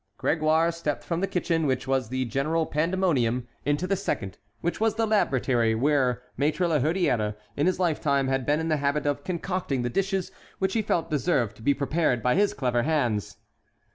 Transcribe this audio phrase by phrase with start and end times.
[0.19, 4.79] Grégoire stepped from the first kitchen, which was the general pandemonium, into the second, which
[4.79, 8.77] was the laboratory where Maître La Hurière in his life time had been in the
[8.77, 12.81] habit of concocting the dishes which he felt deserved to be prepared by his clever
[12.81, 13.37] hands.